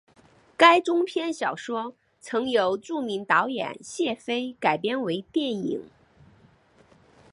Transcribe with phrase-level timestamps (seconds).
[0.57, 5.83] 该中篇小说曾由著名导演谢飞改编为电影。